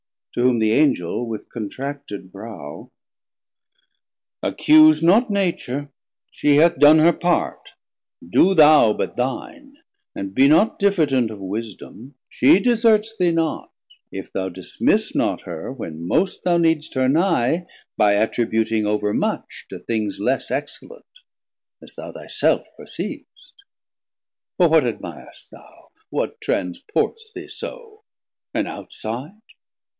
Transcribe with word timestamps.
To 0.33 0.41
whom 0.43 0.59
the 0.59 0.71
Angel 0.71 1.27
with 1.27 1.49
contracted 1.49 2.31
brow. 2.31 2.89
560 4.39 4.51
Accuse 4.51 5.03
not 5.03 5.29
Nature, 5.29 5.89
she 6.31 6.55
hath 6.55 6.79
don 6.79 6.99
her 6.99 7.13
part; 7.13 7.59
Do 8.27 8.55
thou 8.55 8.93
but 8.93 9.15
thine, 9.17 9.75
and 10.15 10.33
be 10.33 10.47
not 10.47 10.79
diffident 10.79 11.29
Of 11.29 11.39
Wisdom, 11.39 12.15
she 12.29 12.59
deserts 12.59 13.15
thee 13.15 13.31
not, 13.33 13.71
if 14.11 14.31
thou 14.31 14.49
Dismiss 14.49 15.13
not 15.13 15.41
her, 15.41 15.71
when 15.71 16.07
most 16.07 16.43
thou 16.45 16.57
needst 16.57 16.93
her 16.93 17.09
nigh, 17.09 17.67
By 17.95 18.13
attributing 18.13 18.87
overmuch 18.87 19.67
to 19.69 19.77
things 19.79 20.19
Less 20.19 20.49
excellent, 20.49 21.05
as 21.81 21.93
thou 21.93 22.11
thy 22.11 22.25
self 22.27 22.65
perceav'st. 22.79 23.53
For 24.57 24.69
what 24.69 24.85
admir'st 24.85 25.49
thou, 25.51 25.91
what 26.09 26.41
transports 26.41 27.29
thee 27.35 27.49
so, 27.49 28.01
An 28.53 28.65
outside? 28.65 29.33